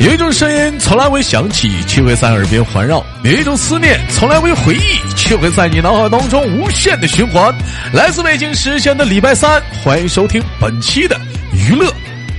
[0.00, 7.54] 有一种声音从来未响起，却会在耳边环绕；有一种思念从来未回忆，却会在你脑海当中无限的循环。
[7.92, 11.16] 来自北京时间的礼拜三，欢迎收听本期的
[11.52, 11.86] 娱乐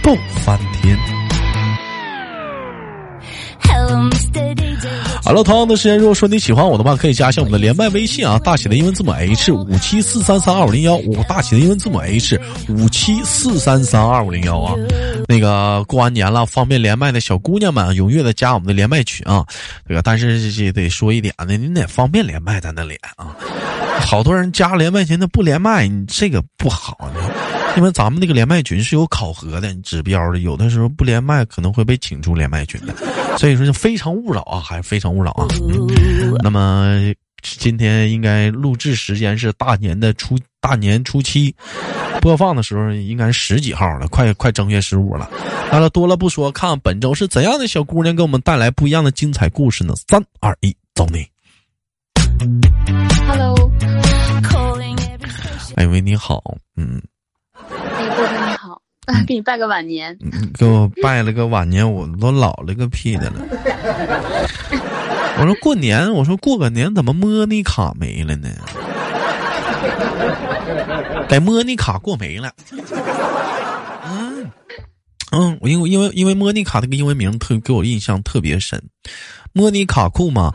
[0.01, 1.12] 逗翻天。
[5.25, 12.37] 好了，同样的时间，如果说你喜欢我的话，可以加一下我们的连麦微信啊，大写的英文字母 H 五七四三三二五零幺五，大写的英文字母 H
[12.67, 14.75] 五七四三三二五零幺啊。
[15.29, 19.45] 那个过完年了，方便连麦的小姑娘们，踊跃的加我们的连麦群啊。
[19.87, 23.33] 这个，但是也得说一点呢，你得方便连麦才能连啊。
[24.01, 27.62] 好多人加连麦群，他不连麦，你这个不好呢。
[27.75, 32.93] 因为咱们那个连麦群是有考核的指标的，有的时候不连麦可能会被请出连麦群的，
[33.37, 35.47] 所以说就非常勿扰啊，还是非常勿扰啊。
[36.43, 41.53] 那么今天应该录制时间是大年的初大年初七，
[42.21, 45.29] 播放的时候应该是十几号了，快快正月十五了。
[45.71, 49.95] 好了，多了不说，看看本周是怎样的小姑娘给我们带来不一样的精彩故事呢？
[50.07, 51.25] 三二一，走你。
[53.27, 53.55] Hello，
[55.75, 56.43] 哎喂，你好，
[56.77, 57.01] 嗯。
[59.27, 60.17] 给你拜个晚年，
[60.57, 63.33] 给我拜了个晚年，我都老了个屁的了。
[65.39, 68.49] 我说过年，我说过个年，怎么莫妮卡没了呢？
[71.27, 72.51] 给莫妮卡过没了。
[74.05, 74.49] 嗯
[75.31, 78.81] 嗯，我因为因为因为莫妮卡那个英文名特给我印象特别深，
[79.51, 80.53] 莫妮卡库嘛。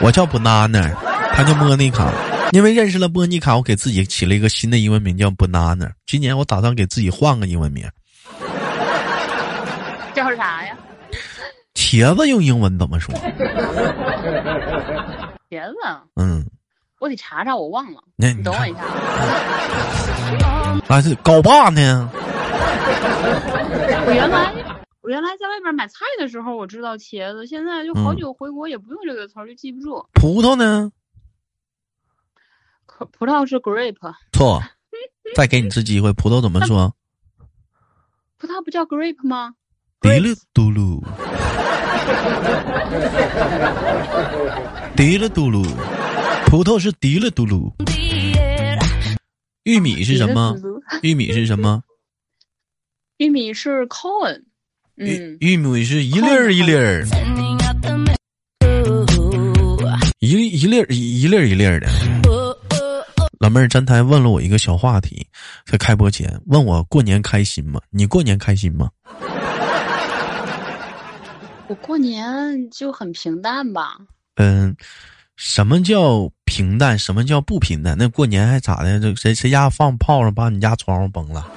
[0.00, 0.90] 我叫 banana，
[1.32, 2.10] 他叫莫妮卡。
[2.52, 5.88] 因为认识了波妮卡，我给自己起了一个新的英文名叫 banana。
[6.06, 7.88] 今年我打算给自己换个英文名，
[10.12, 10.76] 叫啥呀？
[11.74, 13.14] 茄子用英文怎么说？
[15.48, 15.76] 茄子？
[16.16, 16.44] 嗯，
[16.98, 18.00] 我得查查，我忘了。
[18.16, 18.80] 那你等我一下。
[20.94, 22.10] 啊，是高爸呢？
[24.06, 24.52] 我原来
[25.02, 30.04] 我原来在外边买菜的时候，我知道茄子，现在就好久回国也不用这个词儿，就记不住。
[30.14, 30.90] 葡萄呢？
[33.06, 33.96] 葡萄是 grape，
[34.32, 34.62] 错，
[35.34, 36.94] 再给你次机会，葡萄怎么说？
[38.38, 39.54] 葡萄不叫 grape 吗？
[40.00, 41.02] 迪勒嘟噜，
[44.96, 45.62] 滴了嘟噜，
[46.46, 47.70] 葡萄是滴了嘟噜。
[49.64, 50.56] 玉米是什么？
[51.02, 51.82] 玉米是什么？
[53.18, 54.42] 玉米是 corn，
[54.94, 57.04] 玉玉米是一粒儿一粒儿，
[60.18, 61.86] 一一粒一粒一粒儿的。
[63.40, 65.26] 老妹儿站台问了我一个小话题，
[65.64, 67.80] 在开播前问我过年开心吗？
[67.88, 68.90] 你过年开心吗？
[71.66, 73.96] 我过年就很平淡吧。
[74.36, 74.76] 嗯，
[75.36, 76.98] 什么叫平淡？
[76.98, 77.96] 什么叫不平淡？
[77.98, 79.00] 那过年还咋的？
[79.00, 81.50] 这谁谁家放炮了把你家窗户崩了？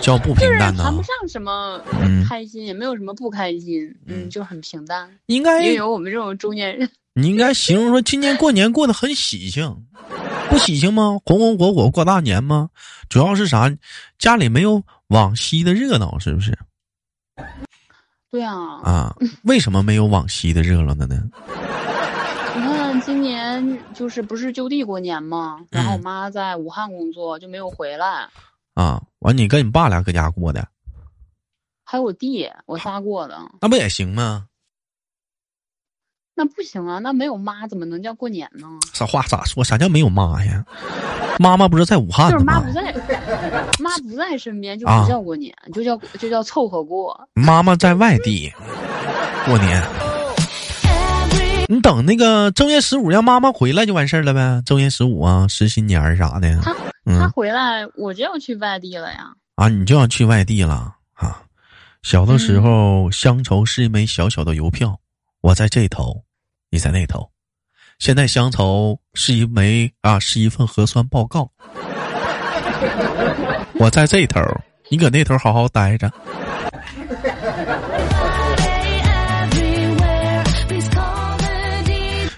[0.00, 0.84] 叫不平淡呢？
[0.84, 1.78] 谈不上什么
[2.26, 3.94] 开心，也没有什么不开心。
[4.06, 5.06] 嗯，就很平淡。
[5.26, 6.88] 应该也有我们这种中年人。
[7.16, 9.86] 你应该形容说今年过年过得很喜庆，
[10.50, 11.20] 不喜庆吗？
[11.24, 12.70] 红红火火过大年吗？
[13.08, 13.72] 主要是啥？
[14.18, 16.58] 家里没有往昔的热闹，是不是？
[18.30, 18.80] 对啊。
[18.82, 21.22] 啊，为什么没有往昔的热闹的呢？
[22.56, 25.60] 你看今年就是不是就地过年吗？
[25.70, 28.28] 然后我妈在武汉工作，就没有回来。
[28.74, 30.66] 啊，完你跟你爸俩搁家过的？
[31.84, 33.38] 还有我弟，我仨过的。
[33.60, 34.46] 那不也行吗？
[36.36, 38.66] 那不行啊，那没有妈怎么能叫过年呢？
[38.92, 39.62] 啥话咋说？
[39.62, 40.64] 啥叫没有妈呀？
[41.38, 42.32] 妈妈不是在武汉吗？
[42.32, 42.92] 就是妈不在，
[43.78, 47.28] 妈不在身边就不叫过年，就叫就叫凑合过。
[47.34, 48.52] 妈妈在外地
[49.46, 49.80] 过年，
[51.68, 54.60] 你等那个正月十五让妈妈回来就完事儿了呗。
[54.66, 56.60] 正月十五啊，十新年啥的。
[56.62, 56.74] 他
[57.04, 59.32] 他回来，我就要去外地了呀。
[59.54, 61.42] 啊，你就要去外地了啊？
[62.02, 64.98] 小的时候，乡愁是一枚小小的邮票。
[65.44, 66.24] 我在这头，
[66.70, 67.30] 你在那头。
[67.98, 71.50] 现在乡愁是一枚啊，是一份核酸报告。
[73.78, 74.40] 我在这头，
[74.88, 76.10] 你搁那头好好待着。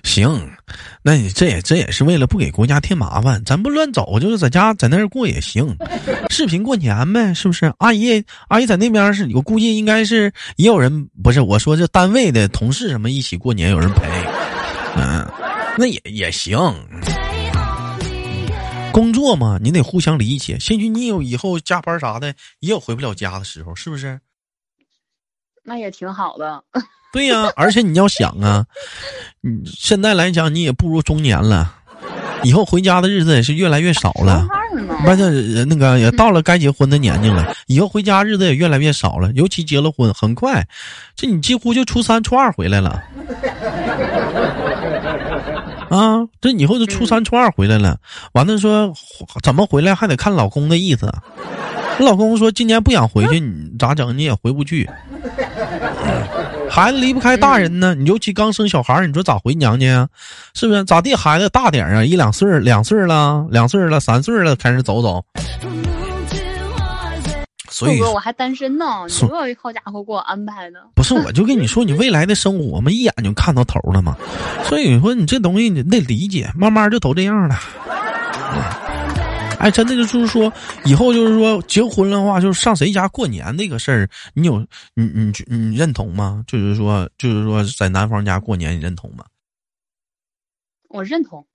[0.03, 0.56] 行，
[1.07, 5.77] 那你这也这也是为了不给国家添麻烦，咱不乱走，就是在家在那儿过也行，
[6.31, 7.73] 视频过年呗，是不是？
[7.79, 14.03] 阿姨阿姨在那边是，我估计应该是也有人，不是我说这单位的同事什么一起过年，有人陪，
[14.97, 15.25] 嗯，
[15.79, 16.59] 那也也行。
[18.91, 24.19] 工作嘛，你得互相理解，兴许你有以后加班啥的，也有回不了家的时候，是不是？
[25.67, 26.63] 那也挺好的。
[27.13, 28.65] 对呀，而且你要想啊，
[29.43, 31.75] 嗯，现在来讲你也步入中年了，
[32.43, 34.47] 以后回家的日子也是越来越少了。
[35.03, 39.33] 不是那个也到了该结婚的年纪了，以后回家日子也越来越少了。
[39.33, 40.67] 尤其结了婚，很快，
[41.15, 43.03] 这你几乎就初三、初二回来了。
[45.95, 47.97] 啊，这以后就初三、初二回来了。
[48.33, 48.93] 完了说
[49.43, 51.13] 怎么回来还得看老公的意思。
[51.99, 54.17] 老公说今年不想回去，你咋整？
[54.19, 54.89] 你也回不去。
[56.69, 60.09] 孩子离不开大人呢，你尤其刚生小孩，你说咋回娘家啊？
[60.53, 60.85] 是不是？
[60.85, 61.15] 咋地？
[61.15, 65.25] 孩子大点啊，一两岁两岁了，两岁了，三岁了，开始走走。
[67.77, 69.29] 所以，我还单身呢，你说
[69.61, 70.81] 好家伙给我安排的。
[70.97, 74.17] 不是，我就跟你说，你未来的生活，我们一眼就看到头了嘛。
[74.65, 77.55] 所以说，你这东西你得理解，慢慢就都这样了。
[79.59, 80.51] 哎，真的就是说，
[80.87, 84.59] 以后就是说结婚的话，就是上谁家过年那个事儿，你有
[84.95, 86.43] 你你你认同吗？
[86.47, 89.27] 就是说，就是说在男方家过年，你认同吗？
[90.89, 91.47] 我认同。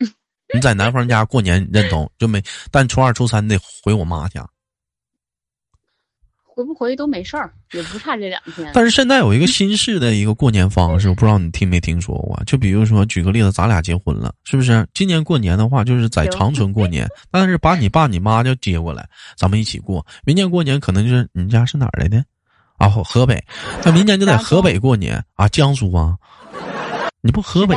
[0.52, 4.46] 你在男方家过年认同就没，但初二初三得回我妈家。
[6.58, 8.68] 回不回都没事儿，也不差这两天。
[8.74, 12.36] 但是现在有一个新式的一个过年方式，我不知道你听没听说过？
[12.46, 14.84] 就比如说，举个例子，咱俩结婚了，是不是？
[14.92, 20.04] 今年过年的话，就是在长春过年， 但是把你爸你妈就接过来，咱们一起过。
[20.24, 22.24] 明年过年可能就是你家是哪儿来的？
[22.78, 23.40] 啊，河北。
[23.84, 26.16] 那明年就在河北过年啊，江苏啊？
[27.20, 27.76] 你不河北？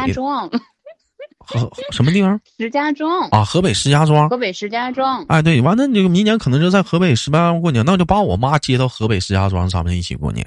[1.59, 2.39] 河什么地方？
[2.57, 4.29] 石家庄啊，河北石家庄。
[4.29, 5.23] 河北石家庄。
[5.27, 10.45] 哎，对，完了，你这个明年可能就在河北石家庄过年，那我就把我妈接到河北石家庄，咱们一起过年。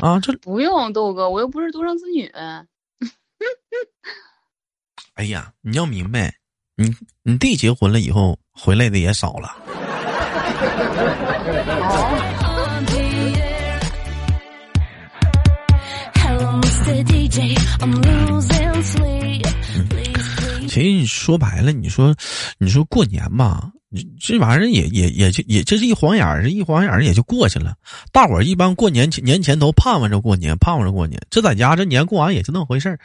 [0.00, 2.30] 啊，这不用豆哥，我又不是独生子女。
[5.14, 6.34] 哎呀，你要明白，
[6.76, 9.56] 你你弟结婚了以后回来的也少了。
[20.68, 22.14] 其实你说白了，你说，
[22.58, 23.70] 你说过年吧，
[24.20, 27.74] 这玩意儿也也也就也这是一晃眼儿，一晃眼儿也就过去了。
[28.12, 31.20] 大伙儿一般过年年前都盼望着过年，盼望着过年。
[31.30, 32.98] 这在家这年过完也就那么回事儿，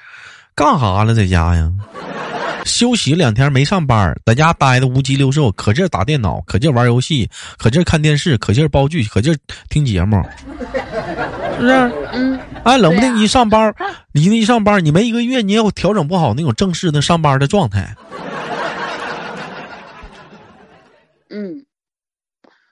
[0.53, 1.71] 干哈了在家呀？
[2.65, 7.27] 休息两天没上班，在家待的无鸡六兽，可劲儿打电脑，可劲儿玩游戏，
[7.57, 9.37] 可劲儿看电视，可劲儿煲剧，可劲儿
[9.69, 10.21] 听节目，
[11.61, 11.73] 不是？
[12.13, 12.39] 嗯。
[12.63, 13.73] 哎，冷不丁一上班，
[14.13, 17.95] 你一上班，你没一个月，你也调整不好那种正式的上班的状态。
[21.29, 21.65] 嗯，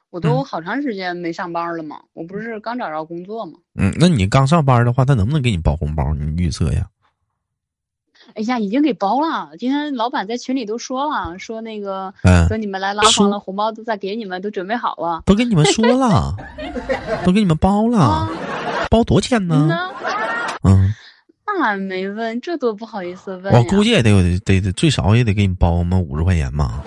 [0.10, 3.54] 我都好长时间没上班了嘛，我不是刚找着工作嘛？
[3.80, 6.14] 嗯，那你刚上班的话，他能不能给你包红包？
[6.14, 6.88] 你预测呀？
[8.36, 9.52] 哎呀，已经给包了。
[9.58, 12.14] 今天老板在群里都说了，说那个，
[12.48, 16.36] 说你们来拉访了，红包都在给你们，都准备好了，都给你们说了，
[17.26, 18.30] 都给你们包了。
[18.90, 19.70] 包多少钱呢？
[20.64, 20.94] 嗯，
[21.46, 23.54] 那没问，这多不好意思问。
[23.54, 26.84] 我估计也得有，得得最少也得给你包么五十块钱吧。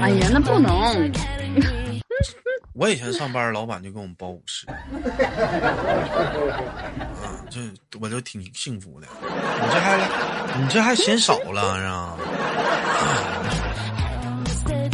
[0.00, 1.12] 哎呀，那不能。
[2.74, 4.66] 我以前上班，老板就给我们包五十。
[4.66, 4.74] 啊，
[7.48, 7.60] 这
[8.00, 9.06] 我就挺幸福的。
[9.22, 9.96] 你这还，
[10.58, 12.16] 你这还嫌少了是吧？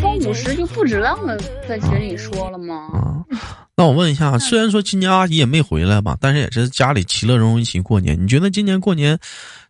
[0.03, 2.89] 包五十就不值当的，在群里说了吗？
[2.93, 3.25] 啊。
[3.81, 8.23] 那我问一下，虽然说今年阿姨也没回来吧，但是也是家里其乐融融一起过年。
[8.23, 9.19] 你觉得今年过年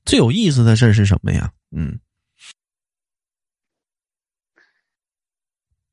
[0.05, 1.49] 最有意思的事儿是什么呀？
[1.71, 1.97] 嗯，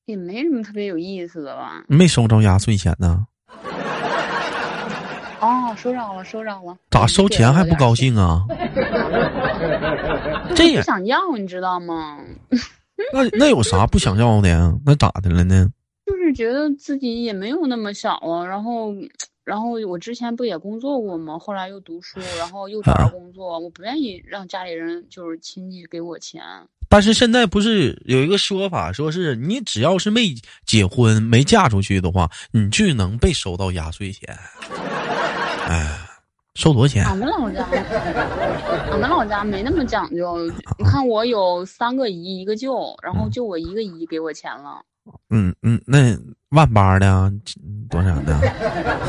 [0.06, 1.84] 也没什么特别有意思的吧。
[1.88, 3.28] 没收着压岁钱呢？
[5.40, 6.76] 哦，收着了，收着了。
[6.90, 8.44] 咋收钱还不高兴啊？
[10.58, 12.18] 这也不想要，你知道吗？
[13.14, 14.74] 那那有啥不想要的呀？
[14.84, 15.70] 那咋的了呢？
[16.28, 18.94] 就是觉得自己也没有那么小啊，然后，
[19.46, 21.40] 然后我之前不也工作过吗？
[21.40, 26.42] 后来又读书，然后又找到工作，我不愿意让家里人就是亲戚给我钱。
[26.90, 34.38] 但是现在不是有一个说法，说是你只要是没结婚、没嫁出去的话，你就能被收到压岁钱。
[35.70, 35.98] 哎，
[36.56, 37.06] 收多少钱？
[37.06, 37.66] 俺们老家，
[38.92, 40.38] 俺们老家没那么讲究。
[40.78, 44.82] 你看我有三个姨，一个舅，然后就我一个姨给我钱了。
[45.30, 46.18] 嗯嗯，那
[46.50, 47.32] 万八的
[47.90, 48.40] 多少的？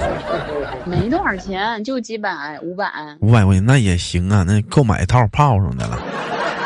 [0.86, 2.90] 没多少钱，就几百，五百。
[3.20, 5.98] 五百块钱那也行啊，那够买一套炮什么的了。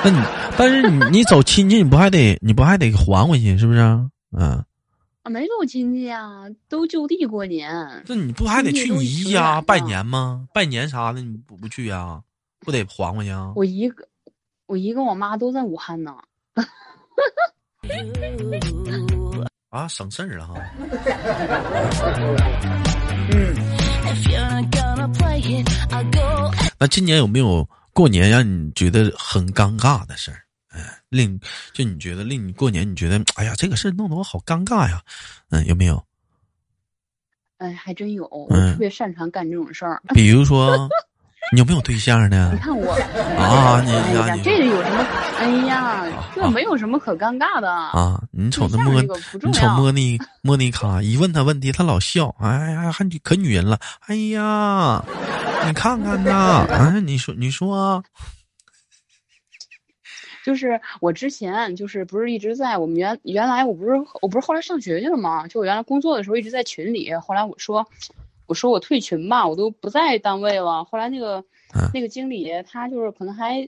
[0.05, 0.19] 那你，
[0.57, 3.81] 但是你你走亲戚，你不还得你不还得还回去，是不是？
[4.37, 4.65] 嗯。
[5.23, 7.71] 啊，没走亲戚啊，都就地过年。
[8.09, 10.47] 那你不还得去你姨家拜年吗？
[10.53, 12.21] 拜年啥的你不不去呀？
[12.61, 13.53] 不得还回去啊？
[13.55, 13.93] 我姨，
[14.67, 16.17] 我姨跟我妈都在武汉呢。
[19.73, 20.55] 啊，省事儿了哈。
[23.33, 23.57] 嗯。
[26.79, 31.41] 那今年有没有过年让你觉得很尴尬的事儿，哎，令
[31.73, 35.01] 就你觉得令你过年你觉得，哎呀，这个事儿弄得我好尴尬呀，
[35.49, 36.05] 嗯，有没有？
[37.57, 40.03] 哎，还真有，我特别擅长干这种事儿。
[40.09, 40.87] 比如说。
[41.53, 42.51] 你有没有对象呢？
[42.55, 42.95] 你看我
[43.37, 45.07] 啊，你呀，这个有什么？
[45.39, 48.19] 哎呀，这没有什么可尴尬的啊！
[48.31, 53.79] 你瞅那莫，你瞅莫妮莫妮卡，一问他问题，他老笑，哎呀，还可女人了。
[54.07, 55.05] 哎呀，
[55.67, 58.03] 你看看呐，哎，你说你说，
[60.43, 63.91] 就是我之前就是不是一直在我们原原来我不是
[64.23, 65.47] 我不是后来上学去了吗？
[65.49, 67.87] 就我原来工作的时候一直在群里，后来我说。
[68.53, 70.85] 我说我退群吧，我都不在单位了。
[70.85, 71.43] 后来那个
[71.95, 73.67] 那个经理他就是可能还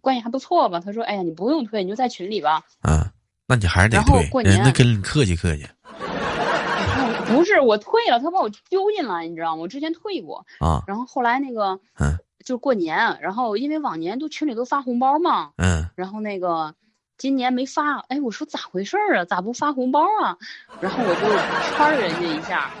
[0.00, 3.12] 关系还不错吧，他说：“哎呀，你不用退，你就在群里吧。”啊，
[3.46, 4.42] 那你还是得退。
[4.42, 5.64] 人家跟你客气客气。
[7.30, 9.62] 不是我退了，他把我丢进来，你知道吗？
[9.62, 10.82] 我之前退过啊。
[10.88, 16.74] 然后后来那个嗯，就过年，然后因为往年都群里都发红包嘛，嗯，然后那个
[17.16, 19.24] 今年没发，哎，我说咋回事儿啊？
[19.24, 20.36] 咋不发红包啊？
[20.80, 22.72] 然后我就圈人家一下。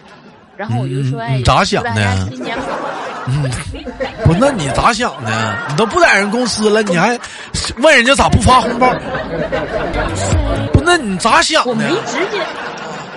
[0.56, 1.90] 然后我就说：“哎，你咋想的？
[3.28, 3.50] 嗯，
[4.24, 5.66] 不，那你咋想的？
[5.68, 7.18] 你都不在人公司了，你还
[7.78, 8.92] 问人家咋不发红包？
[10.72, 11.70] 不，那你咋想的？
[11.70, 12.40] 我没直接，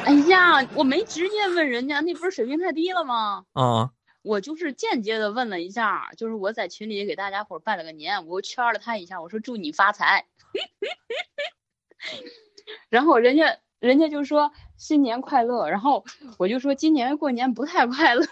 [0.06, 3.44] 哎呀，我没直接问人家，那不是水平太低了吗？
[3.54, 3.90] 啊，
[4.24, 10.26] 我就是间接的问了一下，就是我在群里给大家伙拜了个年，我圈了他一下，我说祝你发财。
[12.90, 16.04] 然后人家。”人家就说新年快乐，然后
[16.38, 18.26] 我就说今年过年不太快乐。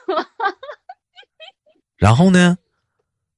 [1.98, 2.58] 然后呢，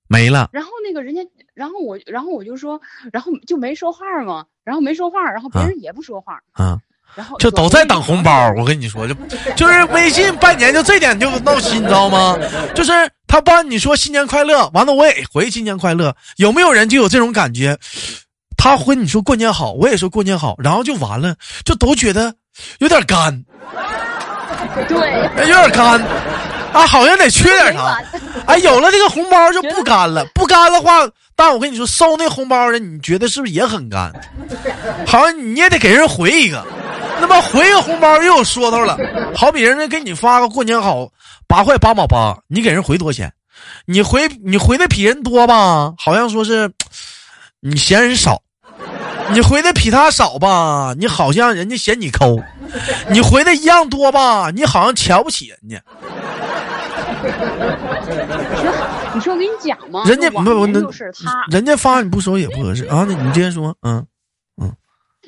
[0.07, 0.49] 没了。
[0.53, 1.21] 然后那个人家，
[1.53, 2.79] 然后我，然后我就说，
[3.11, 6.39] 然后就没说话嘛，然后没说话，然后别人也不说话。
[6.53, 6.79] 啊。
[7.15, 8.53] 然后就都在等红包。
[8.55, 9.15] 我跟你说，就
[9.57, 12.37] 就是微信拜年就这点就闹心，你知道吗？
[12.75, 12.91] 就是
[13.25, 16.15] 他帮你说新年快乐，完了我也回新年快乐。
[16.37, 17.79] 有没有人就有这种感觉？
[18.55, 21.35] 他回你说过年好，我也说过年好，然后就完了，
[21.65, 22.35] 就都觉得
[22.79, 23.43] 有点干，
[24.87, 26.01] 对，有点干，
[26.73, 28.01] 啊，好像得缺点啥，
[28.45, 34.11] 哎，有了这个红包就不干了，不干的话，但我跟你说，收那红包的，你觉得是不是也很干？
[35.05, 36.65] 好像你也得给人回一个，
[37.19, 38.97] 那么回个红包又有说头了，
[39.35, 41.07] 好比人家给你发个过年好
[41.47, 43.31] 八块八毛八，你给人回多少钱？
[43.85, 45.93] 你回你回的比人多吧？
[45.97, 46.71] 好像说是
[47.59, 48.41] 你嫌人少。
[49.31, 50.93] 你回的比他少吧？
[50.97, 52.35] 你好像人家嫌你抠；
[53.09, 54.49] 你回的一样多吧？
[54.51, 55.81] 你好像瞧不起人家。
[59.13, 60.03] 你说我跟你讲吗？
[60.05, 63.05] 人家不不那，他，人家发你不收也不合适啊！
[63.07, 64.05] 你你接着说，嗯
[64.61, 64.73] 嗯。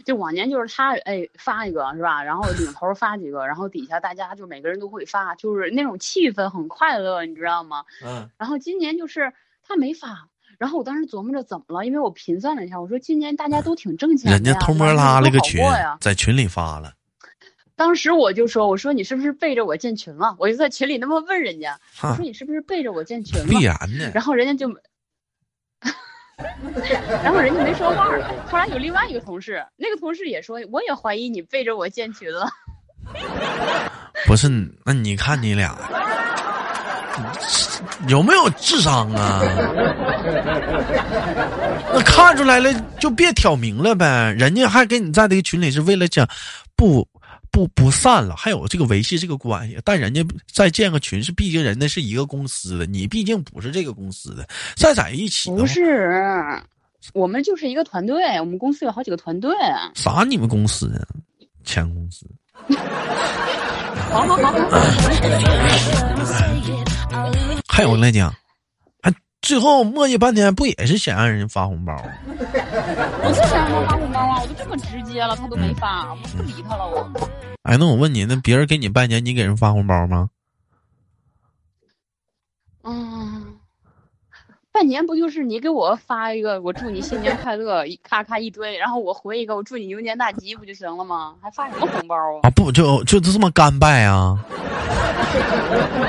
[0.05, 2.23] 就往年就是他哎发一个是吧？
[2.23, 7.83] 然后领头发几个，然后底下大家就每个人都会发，就是那种气氛很快乐，你知道吗？
[8.05, 8.29] 嗯。
[8.37, 9.31] 然后今年就是
[9.67, 10.27] 他没发。
[10.61, 15.59] 然后我当时琢磨着怎么了，因为我频算了一下，我说今年大家都挺挣钱的人家偷摸拉了个群，
[15.99, 16.93] 在群里发了。
[17.75, 24.11] 当时我就说：“我说你是不是背着我建群了？”我就在群里那么问人家：“我说你是不是背着我建群了？”必然的。
[24.11, 24.71] 然后人家就，
[27.23, 28.15] 然后人家没说话。
[28.15, 28.31] 了。
[28.47, 32.47] 突然有另外一个同事，那个同事也说：“我也怀疑你背着我建群了。”
[34.27, 34.47] 不是，
[34.85, 35.75] 那你看你俩。
[38.07, 39.41] 有没有智商啊？
[41.93, 44.33] 那看出来了，就别挑明了呗。
[44.37, 46.27] 人家还跟你在这个群里是为了讲
[46.75, 47.07] 不
[47.51, 49.77] 不不散了，还有这个维系这个关系。
[49.83, 56.61] 但人家再建个群是，毕竟人家是一个公司的，你毕竟不是这个公司的，再在一起不是，
[57.13, 59.53] 我们就是一个团队，我们公司有好几个团队。
[59.95, 60.23] 啥？
[60.27, 61.03] 你们公司啊？
[61.63, 62.25] 前公司。
[64.09, 64.51] 好 好好。
[67.73, 68.33] 还有来讲，
[69.01, 69.09] 还，
[69.41, 71.95] 最后磨叽半天，不也是想让人发红包？
[72.27, 74.41] 我就想让他发红包啊！
[74.41, 76.85] 我都这么直接了，他都没发，我不理他了。
[76.85, 77.09] 我。
[77.63, 80.29] 哎，那我问你，那别人给你拜年，你给人发红包吗？
[84.81, 91.35] 拜年不就是你给我发一个，我祝你新年快乐，一咔咔一堆，然后我回一个，我祝你牛年大吉，不就行了吗？
[91.39, 92.39] 还发什么红包啊？
[92.41, 94.43] 啊，不就就这么干拜啊？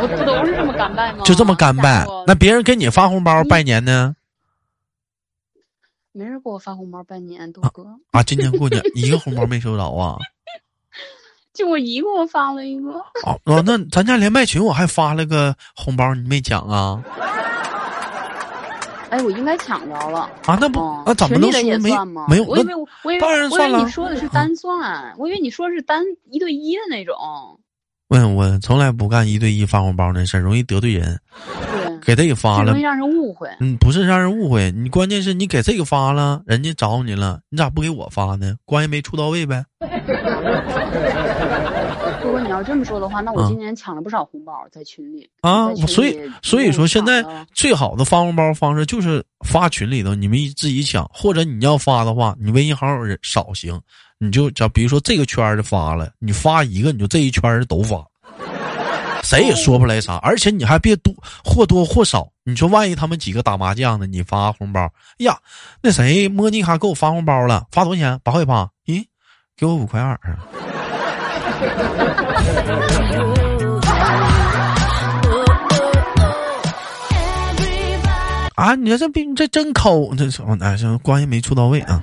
[0.00, 1.22] 不 不都是这么干拜吗？
[1.22, 4.16] 就这么干拜，那别人给你发红包拜年呢？
[6.12, 8.22] 没人给我发红包拜年，豆哥啊！
[8.22, 10.16] 今年过年一个红包没收着啊？
[11.52, 12.92] 就我姨给我发了一个。
[13.26, 17.04] 哦，那咱家连麦群我还发了个红包，你没抢啊？
[19.12, 20.56] 哎，我应该抢着了啊！
[20.58, 21.90] 那不那怎么能说没
[22.28, 22.44] 没有？
[22.44, 27.14] 我以为我以为我以为你说的是单算，我以为你说是单一对一的那种。
[28.08, 31.18] 问我从来不干一对一发红包那事儿，容易得罪人。
[31.72, 33.50] 对，给这个发了，容易让人误会。
[33.60, 38.54] 嗯，不是让人误会，你关键是你给这个发了，人家找你了，你咋不给我发呢？
[38.64, 39.64] 关系没处到位呗。
[42.24, 45.74] 如果你要这么说的话，那我今年抢了不少红包在群里啊。
[45.86, 53.80] 所以所以说现在最好的发红包方式就是发群里头，你们自己抢，或者你要发的话，你微信好友人少行，
[54.18, 58.04] 你就叫比如说这个圈的发了，你发一个，你就这一圈的都发。
[59.24, 61.14] 谁也说不来啥，而且你还别多
[61.44, 62.28] 或多或少。
[62.44, 64.06] 你说万一他们几个打麻将呢？
[64.06, 64.80] 你发红包，
[65.18, 65.38] 哎呀，
[65.80, 68.20] 那谁莫妮卡给我发红包了，发多少钱？
[68.24, 68.68] 八块八。
[68.84, 69.04] 咦，
[69.62, 70.18] 给我五块二
[78.56, 78.74] 啊！
[78.74, 80.24] 你这这这真抠，这
[80.60, 82.02] 哎行，关系没处到位啊。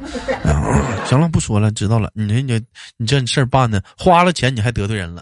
[1.03, 2.09] 行了，不说了，知道了。
[2.13, 2.61] 你这你
[2.95, 5.21] 你这事儿办的，花了钱你还得罪人了。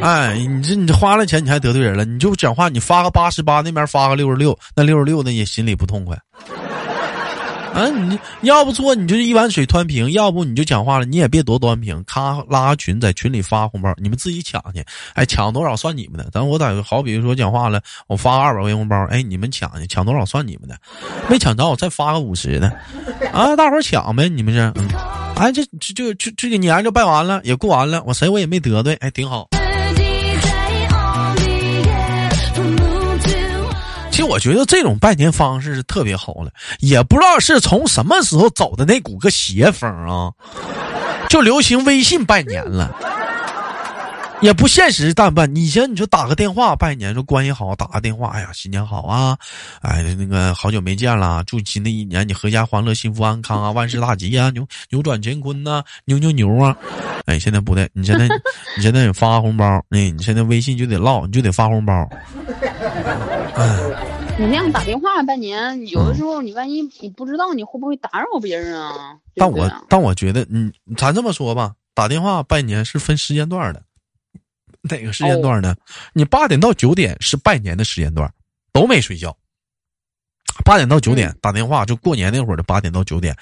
[0.00, 2.06] 哎，你这你花了钱你还得罪人了？
[2.06, 6.18] 你就讲话，你发个八十八，那边发个六十六，那六十六那也心里不痛快。
[7.74, 7.88] 啊，
[8.40, 14.84] 你要不做你就一碗水端平，要不你就讲话了，你也别多端平，咔拉群，在群里发红包，你们自己抢去。
[15.14, 16.30] 哎，抢多少算你们的。
[16.30, 20.78] 咱我咋好比说讲话了，我发二百块钱红包，哎，你们抢去，抢多少算你们的，
[21.28, 22.68] 没抢着我再发个五十的。
[23.32, 24.72] 啊，大伙抢呗，你们这，
[25.34, 29.48] 哎，这这就这这个年就拜完了，也过完了，我谁我也没得罪，哎，挺好。
[34.14, 40.30] 其实我觉得这种拜年方式是特别好的，也不知道是从什么时候走的那股个邪风啊，
[41.28, 42.94] 就流行微信拜年了，
[44.40, 45.12] 也不现实。
[45.12, 49.36] 但办，以前你就打个电话拜年，说关系好，打个电话，哎呀，新年好啊，
[49.82, 56.76] 哎，那个好久没见了，祝新的一年你阖家欢乐，幸福安康啊，万事大吉啊，扭扭转乾坤呐，牛牛牛啊！
[57.26, 58.28] 哎，现在不对，你现在
[58.76, 62.08] 你现在发红包，哎，你现在微信就得唠，你就得发红包。
[64.36, 69.16] 你那样打电话拜年，有的时候你万一你不知道，你会不会打扰别人啊？
[69.36, 73.80] 但我但我觉得，嗯，咱这么说吧，打电话拜年是分时间段的，
[74.82, 75.76] 哪个时间段呢？
[76.14, 78.28] 你八点到九点是拜年的时间段，
[78.72, 79.36] 都没睡觉。
[80.64, 83.36] 八点到九点打电话，就过年那会儿的八点到九点，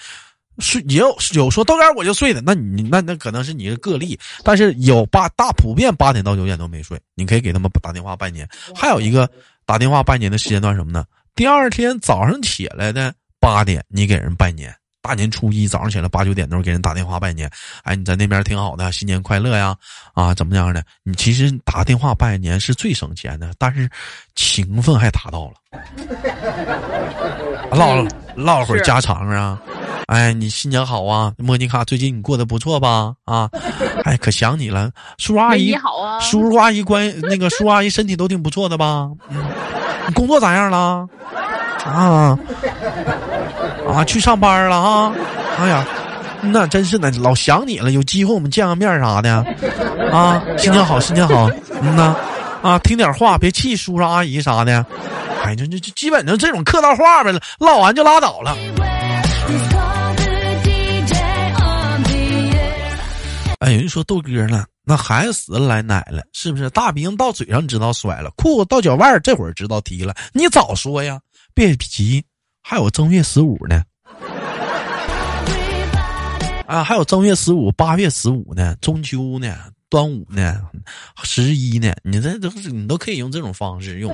[0.59, 8.47] 睡也有有说到点我就睡的，那你那那可能是你的个例，但是有八大普遍八点到九点都没睡，你可以给他们打电话拜年。
[8.75, 9.31] 还有一个。
[9.65, 11.05] 打电话拜年的时间段什么呢？
[11.35, 14.75] 第二天早上起来的八点，你给人拜年。
[15.01, 17.51] 大年初一早上起来八九点钟给人打电话拜年。
[17.83, 19.77] 哎，你在那边挺好的，新年快乐呀！
[20.15, 20.81] 啊，怎么样的？
[21.03, 23.91] 你其实打电话拜年是最省钱的，但是
[24.37, 25.55] 情分还达到了。
[27.73, 29.61] 唠 唠会儿家常啊。
[30.13, 33.15] 哎，你新年好啊，莫妮卡，最近你过得不错吧？
[33.25, 33.49] 啊，
[34.05, 39.09] 哎，可想你了，叔叔阿姨好啊，叔叔阿姨关那个叔叔阿姨身体都挺不错的吧？
[39.31, 39.43] 嗯，
[40.07, 41.09] 你工作咋样了？
[41.87, 42.39] 啊
[43.89, 45.15] 啊，去上班了啊？
[45.59, 45.83] 哎呀，
[46.43, 49.35] 那真是的，老想你了，有机会我们见个面啥的
[50.13, 50.43] 啊？
[50.59, 51.49] 新年好，新年好，
[51.81, 52.15] 嗯呐，
[52.61, 54.85] 啊，听点话，别气叔叔阿姨啥的。
[55.43, 58.55] 哎，就就就基本上这种客套话呗，唠完就拉倒了。
[63.63, 66.69] 哎，有人说豆哥呢，那孩子死了来奶了，是不是？
[66.71, 70.13] 大兵到嘴上知道甩了，裤子到脚腕这会儿知道提了。
[70.33, 71.21] 你早说呀，
[71.55, 72.25] 别急，
[72.61, 73.85] 还有正月十五呢。
[76.67, 79.57] 啊，还有正月十五、八月十五呢，中秋呢，
[79.89, 80.61] 端午呢，
[81.23, 84.13] 十一呢，你这都是你都可以用这种方式用，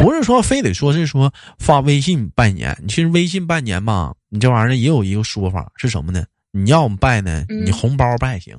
[0.00, 2.74] 不是说非得说是说发微信拜年。
[2.88, 6.24] 其实微信拜年吧，你这玩意儿也有一个说法是什么呢？
[6.52, 8.54] 你要拜呢，你红包拜行，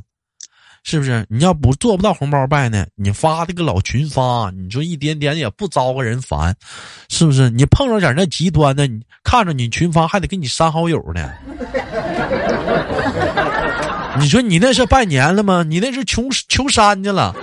[0.83, 1.25] 是不是？
[1.29, 6.55] 你要不做不到红包拜呢，你发这个老群发，你说一点点也不招个人烦，
[7.07, 7.51] 是不是？
[7.51, 11.31] 你碰着点那极端的，你看着你群发还得给你删好友呢。
[14.19, 15.63] 你说你那是拜年了吗？
[15.63, 17.35] 你那是穷穷山去了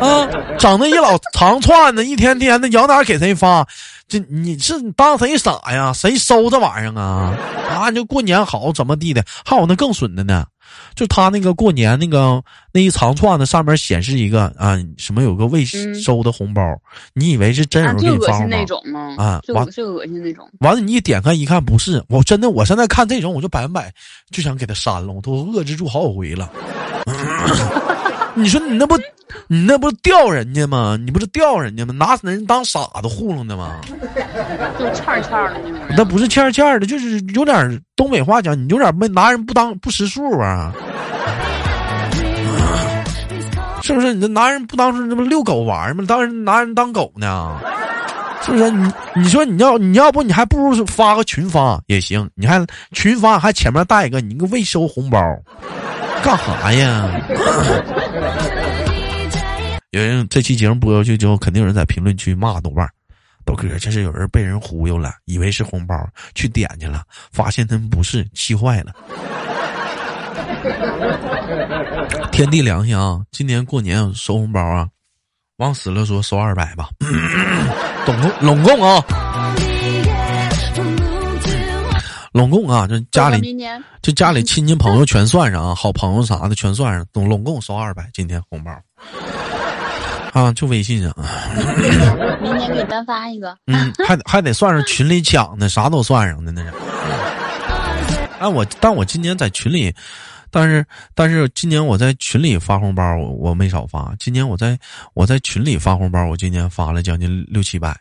[0.00, 0.28] 啊！
[0.58, 3.66] 整那一老长串的，一天天的，摇哪给谁发？
[4.08, 5.92] 这你是当谁傻呀？
[5.92, 7.36] 谁收这玩意儿啊？
[7.68, 9.24] 啊，就过年好怎么地的？
[9.44, 10.46] 还有那更损的呢，
[10.94, 12.40] 就他那个过年那个
[12.72, 16.62] 那一长串的上面显示一个啊什么有个未收的红包，
[17.14, 19.16] 你以为是真人给你发那种吗？
[19.18, 20.48] 啊，完最恶心那种。
[20.60, 23.92] 完了，你一点开一看不是，我真的我现在看这种我就百分百
[24.30, 26.48] 就想给他删了，我都遏制住好几回了。
[28.38, 28.94] 你说你那不，
[29.48, 30.96] 你那不是吊人家吗？
[31.02, 31.94] 你不是吊人家吗？
[31.94, 33.80] 拿人当傻子糊弄的吗？
[34.78, 35.54] 就欠欠的
[35.96, 40.70] 那不是欠欠的，就是有点东北话讲，你有点没拿人不当不识数啊。
[43.82, 44.12] 是不是？
[44.12, 46.04] 你这拿人不当是这不遛狗玩吗？
[46.06, 47.58] 当人拿人当狗呢？
[48.42, 48.70] 是不是？
[48.70, 55.18] 你你说你要你要不你还不如发个群发也行，你还群发还前面带一个你个未收红包，
[56.22, 57.20] 干啥呀？
[59.90, 62.86] 有人这期节目播出去之后，肯定有人在评论区骂豆瓣
[63.44, 65.94] 豆哥，这是有人被人忽悠了，以为是红包
[66.34, 67.02] 去点去了，
[67.32, 68.92] 发现他们不是，气坏了。
[72.32, 73.20] 天地良心啊！
[73.30, 74.88] 今年过年收红包啊，
[75.58, 76.90] 往死了说收二百吧，
[78.04, 79.02] 总共拢共啊，
[82.36, 83.56] 拢共啊，就家里
[84.02, 88.70] 就家里 亲戚朋友全算上啊，好朋友啥的全算上，总拢共收二百，今天红包。
[90.32, 91.10] 啊，就微信上。
[92.42, 93.56] 明年给你单发一个。
[93.66, 96.72] 嗯，还还得算上群里抢的，啥都算上的那是。
[98.38, 99.94] 哎，我但我今年在群里，
[100.50, 104.14] 但是但是今年我在群里发红包，我我没少发。
[104.18, 104.78] 今年我在
[105.14, 107.96] 我在群里发红包，我今年发了将近六七百。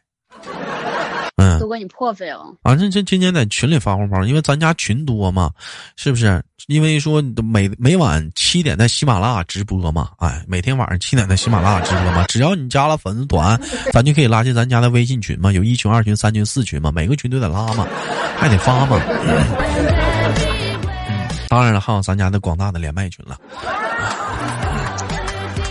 [1.58, 2.76] 嗯，都给你破费了啊！
[2.76, 5.52] 这这今天在群里发红包，因为咱家群多嘛，
[5.96, 6.44] 是不是？
[6.68, 13.60] 因为说每每晚七点在喜马拉雅直播嘛，哎，每天晚上七点在喜马拉雅直播嘛，只要你加了粉丝团，
[13.94, 17.88] 咱就可以拉进咱家的微信群嘛，有一群、二群、三群、四群嘛，每个群都得拉嘛，
[18.38, 19.00] 还得发嘛。
[19.28, 20.36] 嗯，
[21.50, 23.38] 当然了，还有咱家的广大的连麦群了。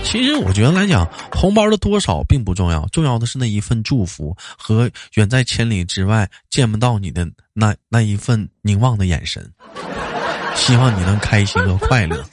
[0.05, 9.51] 其实我觉得来讲，红包的多少并不重要，重要的是那一份祝福和远在千里之外见不到你的那那一份凝望的眼神。
[10.55, 12.25] 希望你能开心和快乐。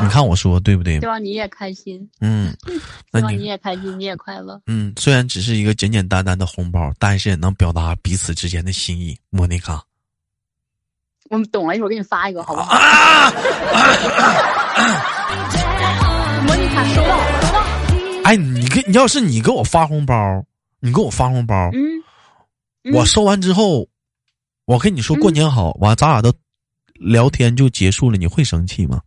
[0.00, 0.98] 你看我说对不对？
[1.00, 2.08] 希望你也开心。
[2.22, 2.56] 嗯，
[3.12, 4.58] 希望你也开心，你也快乐。
[4.66, 9.14] 嗯，虽然只是一个简简单单的红包，但是也能表达彼此之间的心意。
[9.28, 9.84] 莫妮卡，
[11.28, 12.74] 我们懂了，一会儿给你发一个，好不好？
[13.76, 15.59] 莫妮卡
[16.84, 17.60] 收到，收到。
[18.24, 20.44] 哎，你给你要是你给我发红包，
[20.80, 23.88] 你给我发红包，嗯，我收完之后，
[24.66, 26.32] 我跟你说过年好，完咱俩都
[26.94, 29.00] 聊天就结束了，你会生气吗？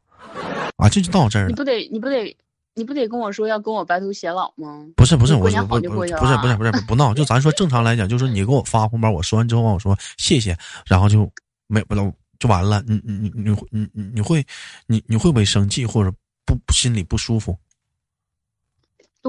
[0.77, 1.49] 啊，这就到这儿了。
[1.49, 2.35] 你不得，你不得，
[2.73, 4.85] 你不得跟我说要跟我白头偕老吗？
[4.95, 10.57] 不是不是，我不是不是不是不是不是不闹， 就咱说正常来讲，就是你给我发红包，我说完之后我说谢谢，
[10.87, 11.31] 然后就
[11.67, 12.83] 没不了就完了。
[12.87, 14.43] 你你你你你你你会
[14.87, 16.11] 你你会不会生气或者
[16.45, 17.57] 不心里不舒服？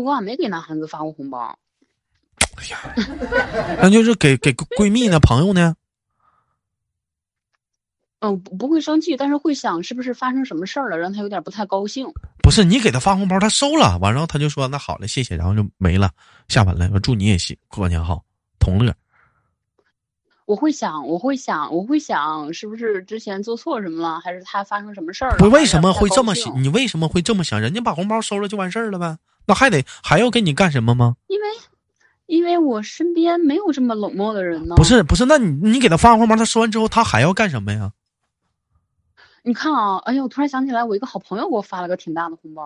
[0.00, 1.58] 我俺没给男孩子发过红包。
[2.56, 2.78] 哎呀，
[3.82, 5.74] 那就是给给闺蜜呢，朋友呢？
[8.20, 12.06] 嗯，不不会生气，但是会想是不是发生什么事儿了，让他有点不太高兴。
[12.42, 16.10] 不是你给他发红包，他收了，完然后他就说那好了，谢谢，然后就没了，
[16.48, 16.88] 下完了。
[16.94, 18.24] 我祝你也行，过年好，
[18.58, 18.94] 同乐。
[20.46, 25.38] 我会想，我会想，我会想，是不是之前做错什么了，还是他发生什么事儿了？
[25.38, 26.62] 不，为什么会这么想？
[26.62, 27.60] 你为什么会这么想？
[27.60, 31.16] 人家把红包收了就完事儿了呗，那还得还要给你干什么吗？
[31.26, 31.46] 因为，
[32.26, 34.74] 因为我身边没有这么冷漠的人呢。
[34.76, 37.92] 不是不是，那你你给他发红包，他说完之后，他还要干什么呀？
[39.42, 42.62] 你看啊，哎呀，我突然想起来，我一个好朋友给我发了个挺大的红包。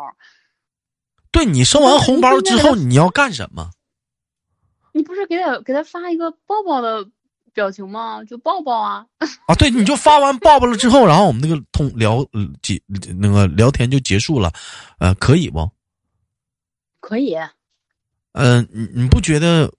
[1.30, 3.70] 对你收完红包之后，你要干什么？
[4.92, 7.06] 你不是给他给他发一个抱抱的
[7.52, 8.22] 表情吗？
[8.24, 9.04] 就抱抱啊！
[9.46, 12.24] 啊，对，你就发完抱抱了之后，然后我们那个通聊
[12.62, 12.80] 结
[13.18, 14.52] 那个聊天就结束了，
[15.00, 15.68] 呃，可以不？
[17.08, 17.34] 可以。
[18.32, 19.72] 嗯，你你不觉得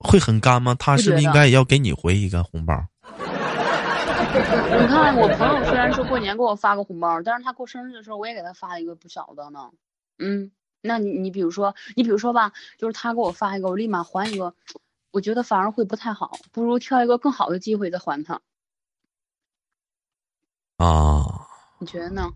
[0.00, 0.76] 会很干吗？
[0.78, 2.74] 他是不是应该也要给你回一个红包？
[3.08, 9.70] 你看，我朋友虽然说过年给我发个红包，但是他过生日的时候，我也给他发一个不小的呢。
[10.18, 10.50] 嗯，
[10.82, 14.54] 那你你比如说，你比如说吧，就是他给我发一个，我立马还一个，
[15.12, 18.42] 我觉得反而会不太好，不如挑一个更好的机会再还他。
[20.76, 21.24] 啊？
[21.78, 22.30] 你觉得呢？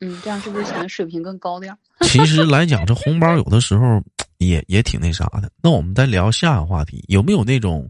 [0.00, 1.76] 嗯，这样是不是显得水平更高点？
[2.02, 4.02] 其实来讲，这红包有的时候
[4.38, 5.50] 也也挺那啥的。
[5.62, 7.88] 那我们再聊下个话题，有没有那种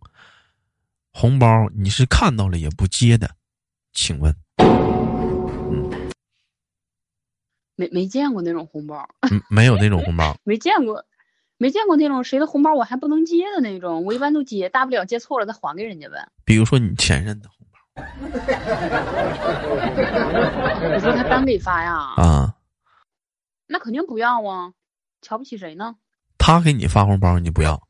[1.12, 3.30] 红包你是看到了也不接的？
[3.92, 5.90] 请问，嗯，
[7.76, 9.08] 没没见过那种红包，
[9.48, 11.04] 没有那种红包， 没见过，
[11.58, 16.28] 没见过那种谁的红包我还不能接的那种，我一般都接，大不了接错了再还给人家呗。
[16.44, 17.48] 比如说你前任的
[20.94, 21.94] 你说他单给发呀？
[22.16, 22.54] 啊，
[23.66, 24.72] 那肯定不要啊，
[25.22, 25.96] 瞧不起谁呢？
[26.38, 27.82] 他给你发红包你不要？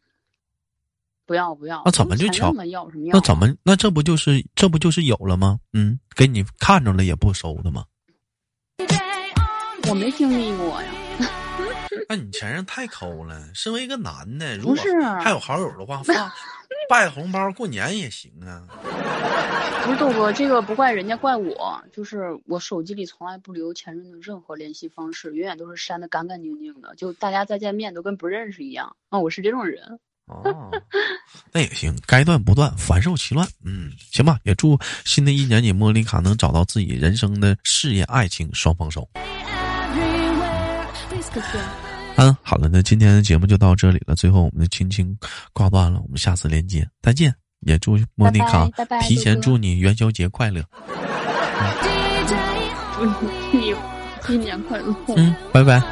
[1.27, 2.53] 不要不要，那怎么就瞧？
[2.64, 3.12] 要什么要？
[3.12, 3.46] 那怎么？
[3.62, 5.61] 那这不就是这不就是有了吗？
[5.73, 7.85] 嗯，给你看着了也不收的吗？
[9.88, 10.88] 我没经历过呀。
[12.09, 13.48] 那你前任太抠了。
[13.55, 14.76] 身为一个男的，如果
[15.22, 16.33] 还有好友的话，发
[16.88, 18.66] 拜红包过年也行啊。
[19.85, 21.83] 不是豆哥，这个不怪人家，怪我。
[21.92, 29.18] 就是我手机里从来不留前任的任何联系方式，永远都是删的干干净净的，就大家再见面都跟不认识一样啊！
[29.18, 29.98] 我是这种人。
[30.26, 30.70] 哦，
[31.50, 33.48] 那也行，该断不断，反受其乱。
[33.64, 39.09] 嗯，行吧，也祝新的一年你莫妮卡能找到自己人生的事业爱情双丰收。
[42.16, 44.14] 嗯，好了，那今天的节目就到这里了。
[44.14, 45.16] 最后，我们的亲亲
[45.53, 47.35] 挂断了，我们下次连接再见。
[47.61, 48.66] 也祝莫妮卡
[49.03, 50.62] 提前祝你元宵节快乐。
[52.97, 53.05] 祝
[53.53, 53.75] 你
[54.27, 54.95] 新年快乐。
[55.16, 55.81] 嗯，拜拜。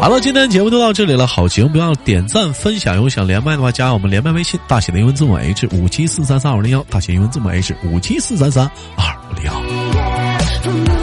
[0.00, 1.26] 好了，今天的节目就到这里了。
[1.26, 11.01] 好节目不要点赞分享，有想连麦的话加我们连麦微信，大写的英文字母 H 五七四三三二零幺，大写英文字母 H 五七四三三二零幺。